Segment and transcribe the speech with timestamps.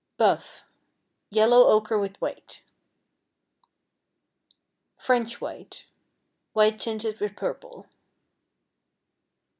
[0.17, 0.63] Buff,
[1.29, 2.63] yellow ochre with white.
[4.97, 5.85] French White,
[6.53, 7.85] white tinted with purple.